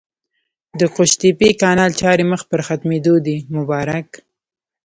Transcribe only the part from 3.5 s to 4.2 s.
مبارک